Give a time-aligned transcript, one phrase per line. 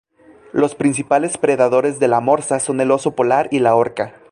[0.51, 4.15] Los principales predadores de la morsa son el oso polar y la orca.